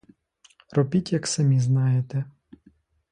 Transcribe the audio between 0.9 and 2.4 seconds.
як самі знаєте.